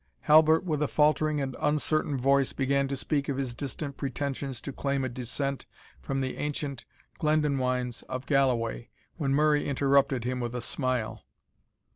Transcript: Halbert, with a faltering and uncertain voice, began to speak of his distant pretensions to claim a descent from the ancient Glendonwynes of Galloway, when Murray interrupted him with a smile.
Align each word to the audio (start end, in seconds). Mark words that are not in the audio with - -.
Halbert, 0.21 0.63
with 0.63 0.81
a 0.81 0.87
faltering 0.87 1.39
and 1.41 1.55
uncertain 1.59 2.17
voice, 2.17 2.53
began 2.53 2.87
to 2.87 2.97
speak 2.97 3.29
of 3.29 3.37
his 3.37 3.53
distant 3.53 3.97
pretensions 3.97 4.59
to 4.61 4.73
claim 4.73 5.03
a 5.05 5.09
descent 5.09 5.67
from 6.01 6.21
the 6.21 6.37
ancient 6.37 6.85
Glendonwynes 7.19 8.01
of 8.09 8.25
Galloway, 8.25 8.89
when 9.17 9.35
Murray 9.35 9.67
interrupted 9.69 10.23
him 10.23 10.39
with 10.39 10.55
a 10.55 10.59
smile. 10.61 11.23